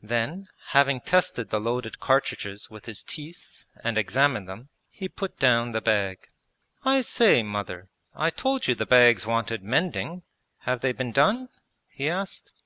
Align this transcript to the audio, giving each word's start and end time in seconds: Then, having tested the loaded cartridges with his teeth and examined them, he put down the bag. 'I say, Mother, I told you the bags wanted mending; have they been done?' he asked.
Then, 0.00 0.46
having 0.68 1.02
tested 1.02 1.50
the 1.50 1.60
loaded 1.60 2.00
cartridges 2.00 2.70
with 2.70 2.86
his 2.86 3.02
teeth 3.02 3.66
and 3.82 3.98
examined 3.98 4.48
them, 4.48 4.70
he 4.88 5.10
put 5.10 5.38
down 5.38 5.72
the 5.72 5.82
bag. 5.82 6.28
'I 6.84 7.02
say, 7.02 7.42
Mother, 7.42 7.90
I 8.14 8.30
told 8.30 8.66
you 8.66 8.74
the 8.74 8.86
bags 8.86 9.26
wanted 9.26 9.62
mending; 9.62 10.22
have 10.60 10.80
they 10.80 10.92
been 10.92 11.12
done?' 11.12 11.50
he 11.90 12.08
asked. 12.08 12.50